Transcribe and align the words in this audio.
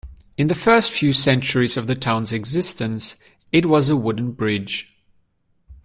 In 0.35 0.47
the 0.47 0.55
first 0.55 0.89
few 0.91 1.13
centuries 1.13 1.77
of 1.77 1.85
the 1.85 1.93
town's 1.93 2.33
existence, 2.33 3.17
it 3.51 3.67
was 3.67 3.87
a 3.91 3.95
wooden 3.95 4.31
bridge. 4.31 4.97